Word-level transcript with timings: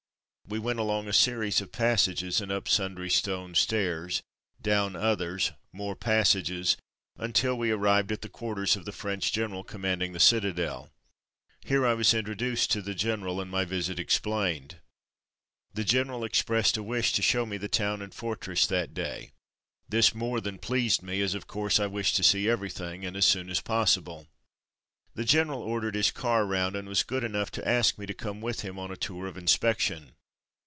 We 0.47 0.59
went 0.59 0.79
along 0.79 1.07
a 1.07 1.13
series 1.13 1.61
of 1.61 1.71
passages 1.71 2.41
and 2.41 2.51
up 2.51 2.67
sundry 2.67 3.09
stone 3.09 3.55
stairs, 3.55 4.21
down 4.61 4.97
others— 4.97 5.53
more 5.71 5.95
passages— 5.95 6.75
until 7.15 7.57
we 7.57 7.71
arrived 7.71 8.11
at 8.11 8.21
the 8.21 8.27
quarters 8.27 8.75
of 8.75 8.83
the 8.83 8.91
French 8.91 9.31
general 9.31 9.63
commanding 9.63 10.11
the 10.11 10.19
citadel. 10.19 10.91
Here 11.61 11.87
I 11.87 11.93
was 11.93 12.13
introduced 12.13 12.69
to 12.71 12.81
the 12.81 12.93
general, 12.93 13.39
and 13.39 13.49
my 13.49 13.63
visit 13.63 13.97
explained. 13.97 14.79
The 15.73 15.85
general 15.85 16.25
expressed 16.25 16.75
a 16.75 16.83
wish 16.83 17.13
to 17.13 17.21
show 17.21 17.45
me 17.45 17.55
the 17.55 17.69
town 17.69 18.01
and 18.01 18.13
fortress 18.13 18.67
that 18.67 18.93
day; 18.93 19.31
this 19.87 20.13
more 20.13 20.41
than 20.41 20.59
pleased 20.59 21.01
me, 21.01 21.21
as 21.21 21.33
of 21.33 21.47
course, 21.47 21.79
I 21.79 21.87
wished 21.87 22.17
to 22.17 22.23
see 22.23 22.49
everything, 22.49 23.05
and 23.05 23.15
as 23.15 23.23
soon 23.25 23.49
as 23.49 23.61
possible. 23.61 24.27
The 25.15 25.23
general 25.23 25.61
ordered 25.61 25.95
his 25.95 26.11
car 26.11 26.45
round 26.45 26.75
and 26.75 26.89
was 26.89 27.03
good 27.03 27.23
enough 27.23 27.51
to 27.51 27.65
ask 27.65 27.97
me 27.97 28.05
to 28.05 28.13
come 28.13 28.41
with 28.41 28.63
him 28.63 28.77
on 28.77 28.91
a 28.91 28.97
tour 28.97 29.27
of 29.27 29.37
inspection. 29.37 30.11